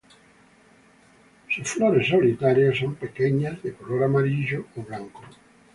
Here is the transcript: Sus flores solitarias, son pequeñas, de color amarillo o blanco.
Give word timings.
Sus 1.47 1.69
flores 1.69 2.07
solitarias, 2.07 2.79
son 2.79 2.95
pequeñas, 2.95 3.61
de 3.61 3.73
color 3.75 4.05
amarillo 4.05 4.65
o 4.75 4.81
blanco. 4.81 5.21